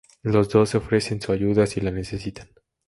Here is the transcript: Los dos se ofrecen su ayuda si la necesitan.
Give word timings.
Los 0.23 0.49
dos 0.49 0.69
se 0.69 0.77
ofrecen 0.77 1.21
su 1.21 1.31
ayuda 1.31 1.67
si 1.67 1.79
la 1.79 1.91
necesitan. 1.91 2.49